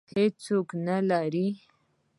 هېڅوک 0.13 0.67
نه 0.87 0.91
لري 1.09 1.47